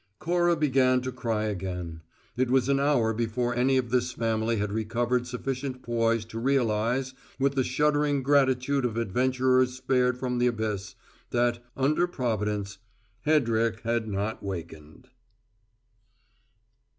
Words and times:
Cora 0.17 0.55
began 0.55 1.01
to 1.01 1.11
cry 1.11 1.43
again. 1.43 2.01
It 2.35 2.49
was 2.49 2.67
an 2.69 2.79
hour 2.79 3.13
before 3.13 3.53
any 3.53 3.77
of 3.77 3.91
this 3.91 4.13
family 4.13 4.55
had 4.55 4.71
recovered 4.71 5.27
sufficient 5.27 5.83
poise 5.83 6.25
to 6.25 6.39
realize, 6.39 7.13
with 7.37 7.53
the 7.53 7.63
shuddering 7.63 8.23
gratitude 8.23 8.83
of 8.83 8.97
adventurers 8.97 9.73
spared 9.75 10.17
from 10.17 10.39
the 10.39 10.47
abyss, 10.47 10.95
that, 11.29 11.63
under 11.77 12.07
Providence, 12.07 12.79
Hedrick 13.25 13.81
had 13.81 14.07
not 14.07 14.41
wakened! 14.41 15.09